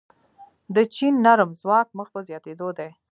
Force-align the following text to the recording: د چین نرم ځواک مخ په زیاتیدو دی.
د 0.75 0.77
چین 0.95 1.13
نرم 1.25 1.49
ځواک 1.61 1.87
مخ 1.97 2.07
په 2.13 2.19
زیاتیدو 2.27 2.67
دی. 2.77 2.89